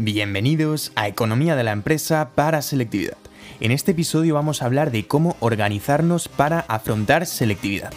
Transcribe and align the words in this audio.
Bienvenidos 0.00 0.92
a 0.94 1.08
Economía 1.08 1.56
de 1.56 1.64
la 1.64 1.72
Empresa 1.72 2.30
para 2.36 2.62
Selectividad. 2.62 3.16
En 3.58 3.72
este 3.72 3.90
episodio 3.90 4.36
vamos 4.36 4.62
a 4.62 4.66
hablar 4.66 4.92
de 4.92 5.08
cómo 5.08 5.36
organizarnos 5.40 6.28
para 6.28 6.60
afrontar 6.60 7.26
selectividad. 7.26 7.92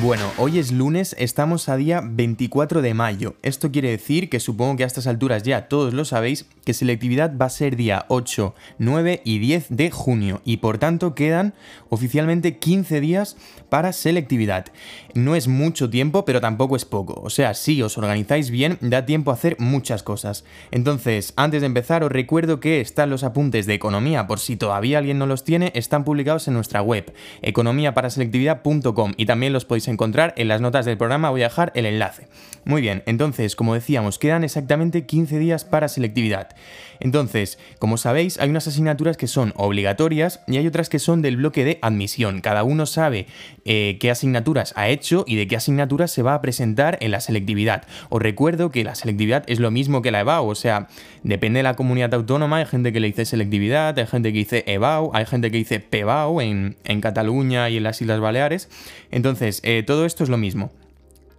Bueno, 0.00 0.30
hoy 0.38 0.60
es 0.60 0.70
lunes, 0.70 1.16
estamos 1.18 1.68
a 1.68 1.76
día 1.76 2.00
24 2.04 2.82
de 2.82 2.94
mayo. 2.94 3.34
Esto 3.42 3.72
quiere 3.72 3.90
decir 3.90 4.30
que 4.30 4.38
supongo 4.38 4.76
que 4.76 4.84
a 4.84 4.86
estas 4.86 5.08
alturas 5.08 5.42
ya 5.42 5.66
todos 5.66 5.92
lo 5.92 6.04
sabéis, 6.04 6.46
que 6.64 6.72
selectividad 6.72 7.36
va 7.36 7.46
a 7.46 7.50
ser 7.50 7.74
día 7.74 8.04
8, 8.08 8.54
9 8.78 9.22
y 9.24 9.40
10 9.40 9.66
de 9.70 9.90
junio 9.90 10.40
y 10.44 10.58
por 10.58 10.78
tanto 10.78 11.16
quedan 11.16 11.52
oficialmente 11.88 12.58
15 12.58 13.00
días 13.00 13.36
para 13.70 13.92
selectividad. 13.92 14.66
No 15.14 15.34
es 15.34 15.48
mucho 15.48 15.90
tiempo, 15.90 16.24
pero 16.24 16.40
tampoco 16.40 16.76
es 16.76 16.84
poco. 16.84 17.20
O 17.24 17.30
sea, 17.30 17.54
si 17.54 17.82
os 17.82 17.98
organizáis 17.98 18.50
bien, 18.50 18.78
da 18.80 19.04
tiempo 19.04 19.32
a 19.32 19.34
hacer 19.34 19.56
muchas 19.58 20.04
cosas. 20.04 20.44
Entonces, 20.70 21.32
antes 21.34 21.60
de 21.60 21.66
empezar, 21.66 22.04
os 22.04 22.12
recuerdo 22.12 22.60
que 22.60 22.80
están 22.80 23.10
los 23.10 23.24
apuntes 23.24 23.66
de 23.66 23.74
economía, 23.74 24.28
por 24.28 24.38
si 24.38 24.56
todavía 24.56 24.98
alguien 24.98 25.18
no 25.18 25.26
los 25.26 25.42
tiene, 25.42 25.72
están 25.74 26.04
publicados 26.04 26.46
en 26.46 26.54
nuestra 26.54 26.82
web, 26.82 27.12
economiaparaselectividad.com 27.42 29.14
y 29.16 29.26
también 29.26 29.52
los 29.52 29.64
podéis 29.64 29.87
encontrar 29.88 30.34
en 30.36 30.48
las 30.48 30.60
notas 30.60 30.86
del 30.86 30.96
programa, 30.96 31.30
voy 31.30 31.42
a 31.42 31.48
dejar 31.48 31.72
el 31.74 31.86
enlace. 31.86 32.28
Muy 32.64 32.82
bien, 32.82 33.02
entonces, 33.06 33.56
como 33.56 33.74
decíamos, 33.74 34.18
quedan 34.18 34.44
exactamente 34.44 35.06
15 35.06 35.38
días 35.38 35.64
para 35.64 35.88
selectividad. 35.88 36.48
Entonces, 37.00 37.58
como 37.78 37.96
sabéis, 37.96 38.38
hay 38.40 38.50
unas 38.50 38.66
asignaturas 38.66 39.16
que 39.16 39.26
son 39.26 39.52
obligatorias 39.56 40.40
y 40.46 40.56
hay 40.56 40.66
otras 40.66 40.88
que 40.88 40.98
son 40.98 41.22
del 41.22 41.36
bloque 41.36 41.64
de 41.64 41.78
admisión. 41.80 42.40
Cada 42.40 42.64
uno 42.64 42.86
sabe 42.86 43.26
eh, 43.64 43.96
qué 44.00 44.10
asignaturas 44.10 44.74
ha 44.76 44.88
hecho 44.88 45.24
y 45.26 45.36
de 45.36 45.46
qué 45.46 45.56
asignaturas 45.56 46.10
se 46.10 46.22
va 46.22 46.34
a 46.34 46.42
presentar 46.42 46.98
en 47.00 47.12
la 47.12 47.20
selectividad. 47.20 47.84
Os 48.10 48.20
recuerdo 48.20 48.70
que 48.70 48.84
la 48.84 48.94
selectividad 48.94 49.44
es 49.46 49.60
lo 49.60 49.70
mismo 49.70 50.02
que 50.02 50.10
la 50.10 50.20
EBAU, 50.20 50.48
o 50.48 50.54
sea, 50.54 50.88
depende 51.22 51.58
de 51.60 51.62
la 51.62 51.74
comunidad 51.74 52.12
autónoma, 52.14 52.58
hay 52.58 52.66
gente 52.66 52.92
que 52.92 53.00
le 53.00 53.06
dice 53.06 53.24
selectividad, 53.24 53.98
hay 53.98 54.06
gente 54.06 54.32
que 54.32 54.38
dice 54.38 54.64
EBAU, 54.66 55.10
hay 55.14 55.24
gente 55.24 55.50
que 55.50 55.58
dice 55.58 55.80
PEBAU 55.80 56.40
en, 56.40 56.76
en 56.84 57.00
Cataluña 57.00 57.70
y 57.70 57.76
en 57.76 57.84
las 57.84 58.00
Islas 58.02 58.20
Baleares. 58.20 58.68
Entonces, 59.10 59.60
eh, 59.64 59.77
todo 59.82 60.04
esto 60.04 60.24
es 60.24 60.30
lo 60.30 60.36
mismo. 60.36 60.70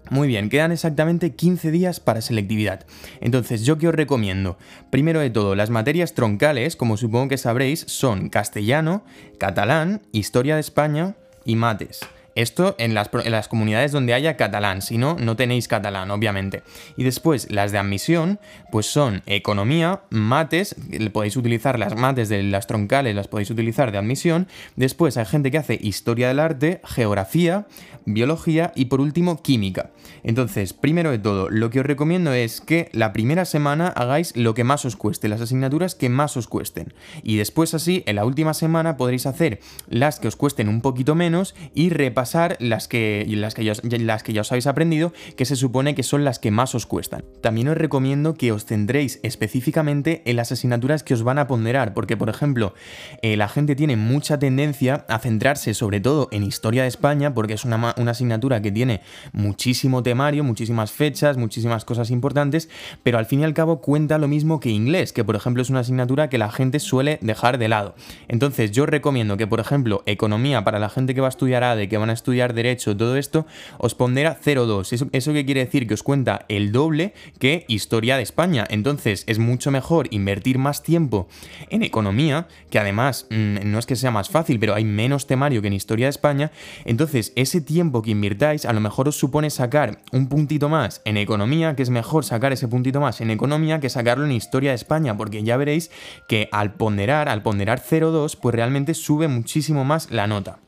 Muy 0.09 0.27
bien, 0.27 0.49
quedan 0.49 0.71
exactamente 0.71 1.35
15 1.35 1.69
días 1.69 1.99
para 1.99 2.21
selectividad. 2.21 2.85
Entonces, 3.21 3.63
¿yo 3.63 3.77
qué 3.77 3.87
os 3.87 3.95
recomiendo? 3.95 4.57
Primero 4.89 5.19
de 5.19 5.29
todo, 5.29 5.55
las 5.55 5.69
materias 5.69 6.15
troncales, 6.15 6.75
como 6.75 6.97
supongo 6.97 7.27
que 7.27 7.37
sabréis, 7.37 7.81
son 7.87 8.29
castellano, 8.29 9.03
catalán, 9.37 10.01
historia 10.11 10.55
de 10.55 10.61
España 10.61 11.15
y 11.45 11.55
mates. 11.55 11.99
Esto 12.35 12.75
en 12.77 12.93
las, 12.93 13.09
comunidades 13.47 13.91
donde 13.91 14.13
haya 14.13 14.37
catalán, 14.37 14.81
si 14.81 14.97
no, 14.97 15.15
no 15.19 15.35
tenéis 15.35 15.67
catalán, 15.67 16.11
obviamente. 16.11 16.63
Y 16.97 17.03
después, 17.03 17.51
las 17.51 17.71
de 17.71 17.77
admisión, 17.77 18.39
pues 18.71 18.85
son 18.85 19.23
economía, 19.25 20.01
mates, 20.09 20.75
podéis 21.11 21.37
utilizar 21.37 21.79
las 21.79 21.95
mates 21.95 22.29
de 22.29 22.43
las 22.43 22.67
troncales, 22.67 23.15
las 23.15 23.27
podéis 23.27 23.49
utilizar 23.51 23.91
de 23.91 23.97
admisión. 23.97 24.47
Después 24.75 25.17
hay 25.17 25.25
gente 25.25 25.51
que 25.51 25.57
hace 25.57 25.77
historia 25.81 26.27
del 26.27 26.39
arte, 26.39 26.81
geografía, 26.85 27.65
biología 28.05 28.71
y 28.75 28.85
por 28.85 29.01
último 29.01 29.41
química. 29.41 29.91
Entonces, 30.23 30.73
primero 30.73 31.11
de 31.11 31.19
todo, 31.19 31.49
lo 31.49 31.69
que 31.69 31.79
os 31.79 31.85
recomiendo 31.85 32.33
es 32.33 32.61
que 32.61 32.89
la 32.93 33.13
primera 33.13 33.45
semana 33.45 33.87
hagáis 33.87 34.35
lo 34.35 34.53
que 34.53 34.63
más 34.63 34.85
os 34.85 34.95
cueste, 34.95 35.29
las 35.29 35.41
asignaturas 35.41 35.95
que 35.95 36.09
más 36.09 36.35
os 36.37 36.47
cuesten. 36.47 36.93
Y 37.23 37.37
después 37.37 37.73
así, 37.73 38.03
en 38.05 38.15
la 38.15 38.25
última 38.25 38.53
semana 38.53 38.97
podréis 38.97 39.25
hacer 39.25 39.59
las 39.87 40.19
que 40.19 40.27
os 40.27 40.35
cuesten 40.35 40.69
un 40.69 40.81
poquito 40.81 41.15
menos 41.15 41.55
y 41.73 41.89
repasar 42.19 42.57
las 42.59 42.89
que, 42.89 43.25
las, 43.29 43.55
que 43.55 43.63
ya, 43.63 44.41
os 44.41 44.51
habéis 44.51 44.67
aprendido, 44.67 45.13
que 45.37 45.45
se 45.45 45.55
supone 45.55 45.95
que 45.95 46.03
son 46.03 46.25
las 46.25 46.37
que 46.37 46.51
más 46.51 46.75
os 46.75 46.85
cuestan. 46.85 47.23
También 47.41 47.69
os 47.69 47.77
recomiendo 47.77 48.33
que 48.33 48.51
os 48.51 48.65
centréis 48.65 49.21
específicamente 49.23 50.21
en 50.25 50.35
las 50.35 50.51
asignaturas 50.51 51.03
que 51.03 51.13
os 51.13 51.23
van 51.23 51.39
a 51.39 51.47
ponderar, 51.47 51.93
porque 51.93 52.17
por 52.17 52.27
ejemplo, 52.27 52.73
eh, 53.21 53.37
la 53.37 53.47
gente 53.47 53.73
tiene 53.77 53.95
mucha 53.95 54.37
tendencia 54.37 55.05
a 55.07 55.19
centrarse 55.19 55.73
sobre 55.73 56.01
todo 56.01 56.27
en 56.31 56.43
historia 56.43 56.81
de 56.81 56.89
España, 56.89 57.33
porque 57.33 57.53
es 57.53 57.63
una, 57.63 57.91
asignatura 57.91 58.61
que 58.61 58.73
tiene 58.73 58.99
muchísimo 59.31 60.03
temario, 60.03 60.43
muchísimas 60.43 60.91
fechas, 60.91 61.37
muchísimas 61.37 61.85
cosas 61.85 62.11
importantes, 62.11 62.67
pero 63.01 63.17
al 63.17 63.27
fin 63.27 63.39
y 63.39 63.43
al 63.45 63.53
cabo 63.53 63.79
cuenta 63.79 64.17
lo 64.17 64.27
mismo 64.27 64.59
que 64.59 64.71
inglés, 64.71 65.13
que 65.13 65.23
por 65.23 65.37
ejemplo 65.37 65.61
es 65.61 65.69
una 65.69 65.81
asignatura 65.81 66.27
que 66.27 66.37
la 66.37 66.51
gente 66.51 66.79
suele 66.79 67.17
dejar 67.21 67.59
de 67.59 67.69
lado. 67.69 67.95
Entonces 68.27 68.71
yo 68.71 68.85
recomiendo 68.85 69.37
que 69.37 69.47
por 69.47 69.61
ejemplo 69.61 70.03
economía 70.05 70.65
para 70.65 70.79
la 70.79 70.89
gente 70.89 71.15
que 71.15 71.21
va 71.21 71.27
a 71.27 71.29
estudiar 71.29 71.63
ADE, 71.63 71.87
que 71.87 71.97
van 71.97 72.08
a 72.09 72.13
estudiar 72.13 72.53
derecho, 72.53 72.95
todo 72.95 73.15
esto, 73.15 73.45
os 73.77 73.95
pondrá 73.95 74.37
0,2. 74.39 74.93
¿Eso, 74.93 75.07
¿Eso 75.11 75.33
qué 75.33 75.45
quiere 75.45 75.65
decir? 75.65 75.87
Que 75.87 75.93
os 75.93 76.03
cuenta 76.03 76.45
el 76.49 76.71
doble 76.71 77.13
que 77.39 77.65
historia 77.67 78.17
de 78.17 78.23
España. 78.23 78.65
Entonces 78.69 79.23
es 79.27 79.39
mucho 79.39 79.71
mejor 79.71 80.07
invertir 80.11 80.57
más 80.57 80.83
tiempo 80.83 81.27
en 81.69 81.83
economía, 81.83 82.47
que 82.69 82.79
además 82.79 83.27
mm, 83.29 83.71
no 83.71 83.79
es 83.79 83.85
que 83.85 83.95
sea 83.95 84.11
más 84.11 84.29
fácil, 84.29 84.59
pero 84.59 84.75
hay 84.75 84.83
menos 84.83 85.27
temario 85.27 85.61
que 85.61 85.67
en 85.67 85.73
historia 85.73 86.07
de 86.07 86.11
España. 86.11 86.51
Entonces 86.85 87.33
ese 87.35 87.61
tiempo 87.61 88.01
que 88.01 88.11
invirtáis 88.11 88.65
a 88.65 88.73
lo 88.73 88.79
mejor 88.79 89.07
os 89.07 89.17
supone 89.17 89.49
sacar 89.49 89.99
un 90.11 90.27
puntito 90.27 90.69
más 90.69 91.01
en 91.05 91.17
economía, 91.17 91.75
que 91.75 91.83
es 91.83 91.89
mejor 91.89 92.25
sacar 92.25 92.51
ese 92.51 92.67
puntito 92.67 92.99
más 92.99 93.21
en 93.21 93.31
economía 93.31 93.79
que 93.79 93.89
sacarlo 93.89 94.25
en 94.25 94.31
historia 94.31 94.71
de 94.71 94.75
España, 94.75 95.17
porque 95.17 95.43
ya 95.43 95.57
veréis 95.57 95.91
que 96.27 96.49
al 96.51 96.73
ponderar, 96.73 97.29
al 97.29 97.41
ponderar 97.41 97.81
0,2, 97.81 98.37
pues 98.39 98.55
realmente 98.55 98.93
sube 98.93 99.27
muchísimo 99.27 99.85
más 99.85 100.11
la 100.11 100.27
nota. 100.27 100.59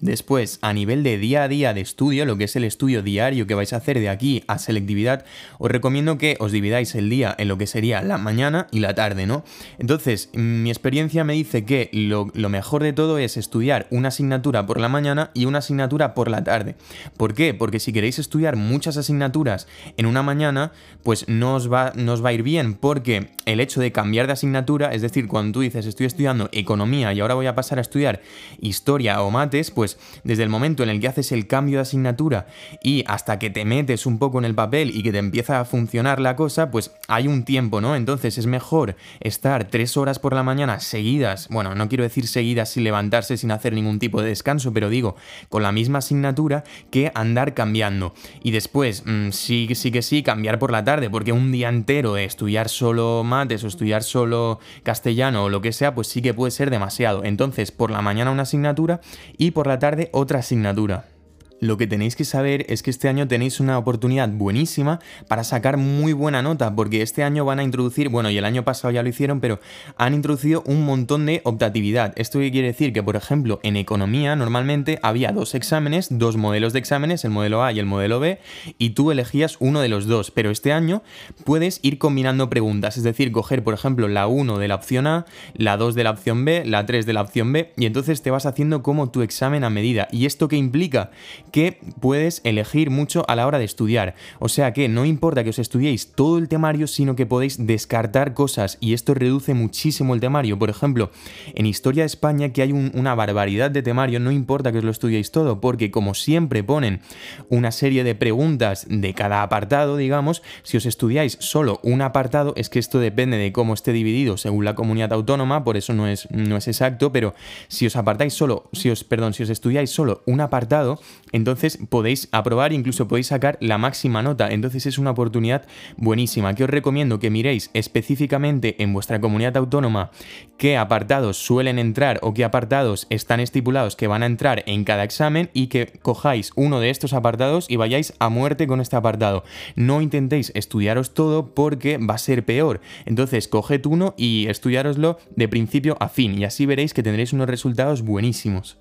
Después, 0.00 0.58
a 0.60 0.72
nivel 0.72 1.02
de 1.02 1.18
día 1.18 1.44
a 1.44 1.48
día 1.48 1.72
de 1.72 1.80
estudio, 1.80 2.26
lo 2.26 2.36
que 2.36 2.44
es 2.44 2.56
el 2.56 2.64
estudio 2.64 3.02
diario 3.02 3.46
que 3.46 3.54
vais 3.54 3.72
a 3.72 3.76
hacer 3.76 4.00
de 4.00 4.08
aquí 4.08 4.44
a 4.48 4.58
selectividad, 4.58 5.24
os 5.58 5.70
recomiendo 5.70 6.18
que 6.18 6.36
os 6.40 6.52
dividáis 6.52 6.94
el 6.94 7.08
día 7.08 7.34
en 7.38 7.48
lo 7.48 7.58
que 7.58 7.66
sería 7.66 8.02
la 8.02 8.18
mañana 8.18 8.66
y 8.70 8.80
la 8.80 8.94
tarde, 8.94 9.26
¿no? 9.26 9.44
Entonces, 9.78 10.30
mi 10.34 10.68
experiencia 10.70 11.24
me 11.24 11.34
dice 11.34 11.64
que 11.64 11.90
lo, 11.92 12.26
mejor 12.48 12.82
de 12.82 12.92
todo 12.92 13.18
es 13.18 13.36
estudiar 13.36 13.86
una 13.90 14.08
asignatura 14.08 14.66
por 14.66 14.80
la 14.80 14.88
mañana 14.88 15.30
y 15.32 15.46
una 15.46 15.58
asignatura 15.58 16.14
por 16.14 16.28
la 16.28 16.44
tarde. 16.44 16.74
¿Por 17.16 17.34
qué? 17.34 17.54
Porque 17.54 17.80
si 17.80 17.92
queréis 17.92 18.18
estudiar 18.18 18.56
muchas 18.56 18.96
asignaturas 18.96 19.68
en 19.96 20.06
una 20.06 20.22
mañana, 20.22 20.72
pues 21.02 21.28
no 21.28 21.54
os 21.54 21.72
va, 21.72 21.92
no 21.94 22.12
os 22.12 22.24
va 22.24 22.30
a 22.30 22.32
ir 22.32 22.42
bien, 22.42 22.74
porque 22.74 23.30
el 23.46 23.60
hecho 23.60 23.80
de 23.80 23.92
cambiar 23.92 24.26
de 24.26 24.32
asignatura, 24.32 24.92
es 24.92 25.02
decir, 25.02 25.28
cuando 25.28 25.52
tú 25.52 25.60
dices 25.60 25.86
estoy 25.86 26.06
estudiando 26.06 26.48
economía 26.52 27.12
y 27.12 27.20
ahora 27.20 27.34
voy 27.34 27.46
a 27.46 27.54
pasar 27.54 27.78
a 27.78 27.82
estudiar 27.82 28.22
historia 28.60 29.22
o 29.22 29.30
mates, 29.30 29.70
pues 29.70 29.83
pues 29.84 29.98
desde 30.22 30.42
el 30.42 30.48
momento 30.48 30.82
en 30.82 30.88
el 30.88 30.98
que 30.98 31.08
haces 31.08 31.30
el 31.30 31.46
cambio 31.46 31.76
de 31.76 31.82
asignatura 31.82 32.46
y 32.82 33.04
hasta 33.06 33.38
que 33.38 33.50
te 33.50 33.66
metes 33.66 34.06
un 34.06 34.18
poco 34.18 34.38
en 34.38 34.46
el 34.46 34.54
papel 34.54 34.96
y 34.96 35.02
que 35.02 35.12
te 35.12 35.18
empieza 35.18 35.60
a 35.60 35.66
funcionar 35.66 36.22
la 36.22 36.36
cosa, 36.36 36.70
pues 36.70 36.92
hay 37.06 37.28
un 37.28 37.44
tiempo, 37.44 37.82
¿no? 37.82 37.94
Entonces 37.94 38.38
es 38.38 38.46
mejor 38.46 38.96
estar 39.20 39.64
tres 39.64 39.98
horas 39.98 40.18
por 40.18 40.32
la 40.32 40.42
mañana 40.42 40.80
seguidas, 40.80 41.48
bueno, 41.50 41.74
no 41.74 41.86
quiero 41.90 42.02
decir 42.02 42.26
seguidas 42.26 42.70
sin 42.70 42.84
levantarse, 42.84 43.36
sin 43.36 43.50
hacer 43.50 43.74
ningún 43.74 43.98
tipo 43.98 44.22
de 44.22 44.28
descanso, 44.28 44.72
pero 44.72 44.88
digo, 44.88 45.16
con 45.50 45.62
la 45.62 45.70
misma 45.70 45.98
asignatura 45.98 46.64
que 46.90 47.12
andar 47.14 47.52
cambiando. 47.52 48.14
Y 48.42 48.52
después, 48.52 49.02
mm, 49.04 49.32
sí, 49.32 49.68
sí 49.74 49.92
que 49.92 50.00
sí, 50.00 50.22
cambiar 50.22 50.58
por 50.58 50.72
la 50.72 50.82
tarde, 50.82 51.10
porque 51.10 51.32
un 51.32 51.52
día 51.52 51.68
entero 51.68 52.14
de 52.14 52.24
estudiar 52.24 52.70
solo 52.70 53.22
mates 53.22 53.64
o 53.64 53.66
estudiar 53.66 54.02
solo 54.02 54.60
castellano 54.82 55.44
o 55.44 55.48
lo 55.50 55.60
que 55.60 55.72
sea, 55.72 55.94
pues 55.94 56.08
sí 56.08 56.22
que 56.22 56.32
puede 56.32 56.52
ser 56.52 56.70
demasiado. 56.70 57.22
Entonces, 57.22 57.70
por 57.70 57.90
la 57.90 58.00
mañana 58.00 58.30
una 58.30 58.44
asignatura 58.44 59.02
y 59.36 59.50
por 59.50 59.66
la 59.66 59.73
tarde 59.78 60.08
otra 60.12 60.40
asignatura. 60.40 61.13
Lo 61.60 61.76
que 61.76 61.86
tenéis 61.86 62.16
que 62.16 62.24
saber 62.24 62.66
es 62.68 62.82
que 62.82 62.90
este 62.90 63.08
año 63.08 63.26
tenéis 63.26 63.60
una 63.60 63.78
oportunidad 63.78 64.28
buenísima 64.28 65.00
para 65.28 65.44
sacar 65.44 65.76
muy 65.76 66.12
buena 66.12 66.42
nota, 66.42 66.74
porque 66.74 67.02
este 67.02 67.22
año 67.22 67.44
van 67.44 67.58
a 67.58 67.62
introducir, 67.62 68.08
bueno, 68.08 68.30
y 68.30 68.36
el 68.36 68.44
año 68.44 68.64
pasado 68.64 68.92
ya 68.92 69.02
lo 69.02 69.08
hicieron, 69.08 69.40
pero 69.40 69.60
han 69.96 70.14
introducido 70.14 70.62
un 70.66 70.84
montón 70.84 71.26
de 71.26 71.40
optatividad. 71.44 72.12
¿Esto 72.16 72.40
quiere 72.40 72.62
decir? 72.62 72.92
Que, 72.92 73.02
por 73.02 73.16
ejemplo, 73.16 73.60
en 73.62 73.76
economía 73.76 74.36
normalmente 74.36 74.98
había 75.02 75.32
dos 75.32 75.54
exámenes, 75.54 76.08
dos 76.10 76.36
modelos 76.36 76.72
de 76.72 76.80
exámenes, 76.80 77.24
el 77.24 77.30
modelo 77.30 77.62
A 77.62 77.72
y 77.72 77.78
el 77.78 77.86
modelo 77.86 78.20
B, 78.20 78.40
y 78.78 78.90
tú 78.90 79.10
elegías 79.10 79.56
uno 79.60 79.80
de 79.80 79.88
los 79.88 80.06
dos, 80.06 80.30
pero 80.30 80.50
este 80.50 80.72
año 80.72 81.02
puedes 81.44 81.80
ir 81.82 81.98
combinando 81.98 82.50
preguntas, 82.50 82.96
es 82.96 83.04
decir, 83.04 83.32
coger, 83.32 83.64
por 83.64 83.74
ejemplo, 83.74 84.08
la 84.08 84.26
1 84.26 84.58
de 84.58 84.68
la 84.68 84.74
opción 84.74 85.06
A, 85.06 85.24
la 85.54 85.76
2 85.76 85.94
de 85.94 86.04
la 86.04 86.10
opción 86.10 86.44
B, 86.44 86.64
la 86.64 86.84
3 86.84 87.06
de 87.06 87.12
la 87.12 87.22
opción 87.22 87.52
B, 87.52 87.72
y 87.76 87.86
entonces 87.86 88.22
te 88.22 88.30
vas 88.30 88.46
haciendo 88.46 88.82
como 88.82 89.10
tu 89.10 89.22
examen 89.22 89.64
a 89.64 89.70
medida. 89.70 90.08
¿Y 90.10 90.26
esto 90.26 90.48
qué 90.48 90.56
implica? 90.56 91.10
Que 91.54 91.78
puedes 92.00 92.40
elegir 92.42 92.90
mucho 92.90 93.24
a 93.28 93.36
la 93.36 93.46
hora 93.46 93.60
de 93.60 93.64
estudiar. 93.64 94.16
O 94.40 94.48
sea 94.48 94.72
que 94.72 94.88
no 94.88 95.04
importa 95.04 95.44
que 95.44 95.50
os 95.50 95.60
estudiéis 95.60 96.10
todo 96.10 96.38
el 96.38 96.48
temario, 96.48 96.88
sino 96.88 97.14
que 97.14 97.26
podéis 97.26 97.64
descartar 97.64 98.34
cosas 98.34 98.76
y 98.80 98.92
esto 98.92 99.14
reduce 99.14 99.54
muchísimo 99.54 100.14
el 100.14 100.20
temario. 100.20 100.58
Por 100.58 100.68
ejemplo, 100.68 101.12
en 101.54 101.66
Historia 101.66 102.02
de 102.02 102.08
España 102.08 102.52
que 102.52 102.62
hay 102.62 102.72
una 102.72 103.14
barbaridad 103.14 103.70
de 103.70 103.84
temario, 103.84 104.18
no 104.18 104.32
importa 104.32 104.72
que 104.72 104.78
os 104.78 104.84
lo 104.84 104.90
estudiéis 104.90 105.30
todo, 105.30 105.60
porque 105.60 105.92
como 105.92 106.14
siempre 106.14 106.64
ponen 106.64 107.02
una 107.50 107.70
serie 107.70 108.02
de 108.02 108.16
preguntas 108.16 108.86
de 108.90 109.14
cada 109.14 109.44
apartado, 109.44 109.96
digamos, 109.96 110.42
si 110.64 110.76
os 110.76 110.86
estudiáis 110.86 111.36
solo 111.38 111.78
un 111.84 112.02
apartado, 112.02 112.54
es 112.56 112.68
que 112.68 112.80
esto 112.80 112.98
depende 112.98 113.36
de 113.36 113.52
cómo 113.52 113.74
esté 113.74 113.92
dividido 113.92 114.38
según 114.38 114.64
la 114.64 114.74
comunidad 114.74 115.12
autónoma, 115.12 115.62
por 115.62 115.76
eso 115.76 115.94
no 115.94 116.08
es, 116.08 116.28
no 116.32 116.56
es 116.56 116.66
exacto, 116.66 117.12
pero 117.12 117.32
si 117.68 117.86
os 117.86 117.94
apartáis 117.94 118.34
solo, 118.34 118.68
si 118.72 118.90
os, 118.90 119.04
perdón, 119.04 119.34
si 119.34 119.44
os 119.44 119.50
estudiáis 119.50 119.90
solo 119.90 120.24
un 120.26 120.40
apartado, 120.40 120.98
entonces 121.44 121.78
podéis 121.90 122.30
aprobar, 122.32 122.72
incluso 122.72 123.06
podéis 123.06 123.26
sacar 123.26 123.58
la 123.60 123.76
máxima 123.76 124.22
nota. 124.22 124.48
Entonces 124.50 124.86
es 124.86 124.96
una 124.96 125.10
oportunidad 125.10 125.66
buenísima 125.98 126.54
que 126.54 126.64
os 126.64 126.70
recomiendo 126.70 127.18
que 127.18 127.28
miréis 127.28 127.68
específicamente 127.74 128.82
en 128.82 128.94
vuestra 128.94 129.20
comunidad 129.20 129.58
autónoma 129.58 130.10
qué 130.56 130.78
apartados 130.78 131.36
suelen 131.36 131.78
entrar 131.78 132.18
o 132.22 132.32
qué 132.32 132.44
apartados 132.44 133.06
están 133.10 133.40
estipulados 133.40 133.94
que 133.94 134.06
van 134.06 134.22
a 134.22 134.26
entrar 134.26 134.62
en 134.64 134.84
cada 134.84 135.04
examen 135.04 135.50
y 135.52 135.66
que 135.66 135.92
cojáis 136.00 136.50
uno 136.56 136.80
de 136.80 136.88
estos 136.88 137.12
apartados 137.12 137.66
y 137.68 137.76
vayáis 137.76 138.14
a 138.20 138.30
muerte 138.30 138.66
con 138.66 138.80
este 138.80 138.96
apartado. 138.96 139.44
No 139.76 140.00
intentéis 140.00 140.50
estudiaros 140.54 141.12
todo 141.12 141.54
porque 141.54 141.98
va 141.98 142.14
a 142.14 142.18
ser 142.18 142.46
peor. 142.46 142.80
Entonces 143.04 143.48
coged 143.48 143.84
uno 143.84 144.14
y 144.16 144.46
estudiároslo 144.48 145.18
de 145.36 145.48
principio 145.48 145.98
a 146.00 146.08
fin 146.08 146.38
y 146.38 146.44
así 146.46 146.64
veréis 146.64 146.94
que 146.94 147.02
tendréis 147.02 147.34
unos 147.34 147.50
resultados 147.50 148.00
buenísimos. 148.00 148.78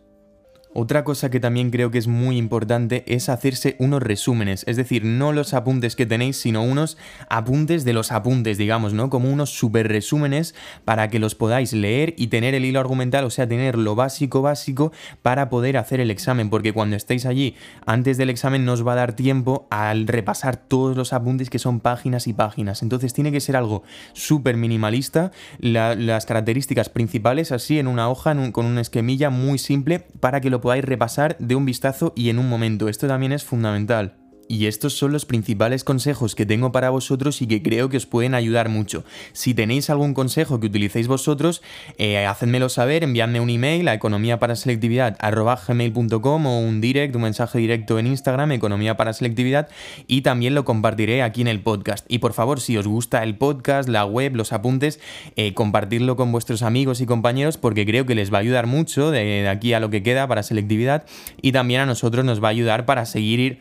Otra 0.76 1.04
cosa 1.04 1.30
que 1.30 1.40
también 1.40 1.70
creo 1.70 1.92
que 1.92 2.00
es 2.00 2.08
muy 2.08 2.38
importante 2.38 3.04
es 3.06 3.30
hacerse 3.30 3.76
unos 3.78 4.02
resúmenes, 4.02 4.64
es 4.68 4.76
decir, 4.76 5.06
no 5.06 5.32
los 5.32 5.54
apuntes 5.54 5.96
que 5.96 6.08
tenéis, 6.08 6.38
sino 6.38 6.64
unos 6.64 6.98
apuntes 7.30 7.86
de 7.86 7.94
los 7.94 8.12
apuntes, 8.12 8.58
digamos, 8.58 8.92
¿no? 8.94 9.12
Como 9.12 9.30
unos 9.30 9.52
super 9.52 9.88
resúmenes 9.88 10.56
para 10.84 11.10
que 11.10 11.20
los 11.20 11.36
podáis 11.36 11.74
leer 11.74 12.16
y 12.18 12.28
tener 12.28 12.56
el 12.56 12.66
hilo 12.66 12.80
argumental, 12.80 13.24
o 13.26 13.30
sea, 13.30 13.48
tener 13.48 13.78
lo 13.78 13.94
básico 13.94 14.42
básico 14.42 14.92
para 15.22 15.50
poder 15.50 15.78
hacer 15.78 16.00
el 16.00 16.10
examen, 16.10 16.50
porque 16.50 16.74
cuando 16.74 16.96
estéis 16.96 17.28
allí 17.28 17.56
antes 17.86 18.18
del 18.18 18.32
examen 18.32 18.66
no 18.66 18.74
os 18.74 18.86
va 18.86 18.94
a 18.94 18.96
dar 18.96 19.14
tiempo 19.14 19.68
al 19.70 20.08
repasar 20.08 20.58
todos 20.58 20.98
los 20.98 21.14
apuntes 21.14 21.52
que 21.52 21.60
son 21.60 21.82
páginas 21.82 22.26
y 22.26 22.34
páginas. 22.34 22.82
Entonces 22.82 23.14
tiene 23.14 23.32
que 23.32 23.42
ser 23.42 23.56
algo 23.56 23.84
súper 24.14 24.58
minimalista, 24.58 25.32
las 25.60 26.26
características 26.26 26.90
principales 26.90 27.52
así 27.52 27.78
en 27.78 27.88
una 27.88 28.10
hoja 28.10 28.34
con 28.52 28.66
una 28.66 28.82
esquemilla 28.82 29.30
muy 29.30 29.60
simple 29.60 30.00
para 30.20 30.42
que 30.42 30.50
lo 30.50 30.63
podáis 30.64 30.86
repasar 30.86 31.36
de 31.40 31.56
un 31.56 31.66
vistazo 31.66 32.14
y 32.16 32.30
en 32.30 32.40
un 32.40 32.48
momento. 32.48 32.88
Esto 32.88 33.06
también 33.06 33.34
es 33.34 33.44
fundamental. 33.44 34.23
Y 34.48 34.68
estos 34.68 34.94
son 34.94 35.12
los 35.12 35.26
principales 35.26 35.84
consejos 35.84 36.36
que 36.36 36.46
tengo 36.46 36.72
para 36.72 36.90
vosotros 36.90 37.42
y 37.42 37.48
que 37.48 37.64
creo 37.64 37.90
que 37.90 37.98
os 37.98 38.06
pueden 38.06 38.36
ayudar 38.36 38.70
mucho. 38.70 39.04
Si 39.32 39.54
tenéis 39.54 39.90
algún 39.90 40.14
consejo 40.14 40.60
que 40.60 40.68
utilicéis 40.68 41.08
vosotros, 41.08 41.62
eh, 41.98 42.26
hacedmelo 42.26 42.68
saber, 42.70 43.04
enviadme 43.04 43.40
un 43.40 43.50
email 43.50 43.88
a 43.88 43.94
economiaparaselectividad.gmail.com 43.94 46.46
o 46.46 46.60
un 46.60 46.82
direct, 46.82 47.16
un 47.16 47.22
mensaje 47.24 47.58
directo 47.58 47.98
en 48.00 48.08
Instagram, 48.08 48.52
Economía 48.52 48.98
para 48.98 49.14
Selectividad, 49.14 49.70
y 50.08 50.22
también 50.22 50.56
lo 50.56 50.66
compartiré 50.66 51.24
aquí 51.24 51.40
en 51.42 51.48
el 51.48 51.62
podcast. 51.62 52.06
Y 52.10 52.20
por 52.20 52.34
favor, 52.34 52.60
si 52.60 52.76
os 52.78 52.88
gusta 52.88 53.24
el 53.24 53.38
podcast, 53.38 53.88
la 53.90 54.06
web, 54.06 54.36
los 54.36 54.54
apuntes, 54.54 55.00
eh, 55.36 55.54
compartirlo 55.54 56.16
con 56.16 56.32
vuestros 56.32 56.64
amigos 56.64 57.02
y 57.02 57.06
compañeros 57.06 57.58
porque 57.58 57.86
creo 57.86 58.06
que 58.06 58.16
les 58.16 58.34
va 58.34 58.38
a 58.38 58.42
ayudar 58.42 58.68
mucho 58.68 59.12
de 59.12 59.48
aquí 59.48 59.74
a 59.74 59.80
lo 59.80 59.90
que 59.90 60.04
queda 60.04 60.28
para 60.28 60.44
selectividad 60.44 61.06
y 61.42 61.52
también 61.52 61.82
a 61.82 61.86
nosotros 61.86 62.26
nos 62.26 62.44
va 62.44 62.50
a 62.50 62.52
ayudar 62.52 62.86
para 62.86 63.06
seguir 63.06 63.60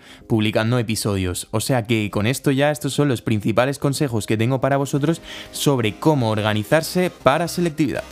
episodios. 0.79 1.49
O 1.51 1.61
sea 1.61 1.87
que 1.87 2.11
con 2.11 2.27
esto 2.27 2.51
ya 2.51 2.71
estos 2.71 2.93
son 2.93 3.09
los 3.09 3.23
principales 3.23 3.79
consejos 3.79 4.27
que 4.27 4.37
tengo 4.37 4.61
para 4.61 4.77
vosotros 4.77 5.21
sobre 5.51 5.95
cómo 5.95 6.31
organizarse 6.31 7.11
para 7.11 7.49
selectividad. 7.49 8.05